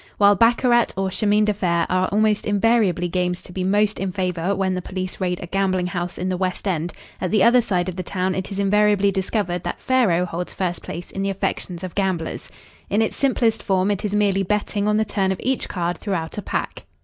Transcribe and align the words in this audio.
While 0.17 0.33
baccarat 0.33 0.95
or 0.97 1.11
chemin 1.11 1.45
de 1.45 1.53
fer 1.53 1.85
are 1.87 2.07
almost 2.11 2.47
invariably 2.47 3.07
games 3.07 3.39
to 3.43 3.51
be 3.53 3.63
most 3.63 3.99
in 3.99 4.11
favour 4.11 4.55
when 4.55 4.73
the 4.73 4.81
police 4.81 5.21
raid 5.21 5.39
a 5.43 5.45
gambling 5.45 5.85
house 5.85 6.17
in 6.17 6.27
the 6.27 6.37
West 6.37 6.67
End, 6.67 6.91
at 7.21 7.29
the 7.29 7.43
other 7.43 7.61
side 7.61 7.87
of 7.87 7.97
the 7.97 8.01
town 8.01 8.33
it 8.33 8.51
is 8.51 8.57
invariably 8.57 9.11
discovered 9.11 9.61
that 9.61 9.79
faro 9.79 10.25
holds 10.25 10.55
first 10.55 10.81
place 10.81 11.11
in 11.11 11.21
the 11.21 11.29
affections 11.29 11.83
of 11.83 11.93
gamblers. 11.93 12.49
In 12.89 12.99
its 13.03 13.15
simplest 13.15 13.61
form 13.61 13.91
it 13.91 14.03
is 14.03 14.15
merely 14.15 14.41
betting 14.41 14.87
on 14.87 14.97
the 14.97 15.05
turn 15.05 15.31
of 15.31 15.39
each 15.43 15.69
card 15.69 15.99
throughout 15.99 16.35
a 16.35 16.41
pack. 16.41 16.85